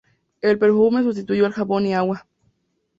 El 0.41 0.57
perfume 0.57 1.03
sustituyó 1.03 1.45
al 1.45 1.51
jabón 1.53 1.85
y 1.85 1.93
agua. 1.93 2.25